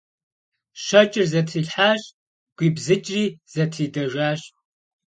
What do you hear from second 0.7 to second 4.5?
Щэкӏыр зэтрилъхьэщ, гуибзыкӏри зэтридэжащ.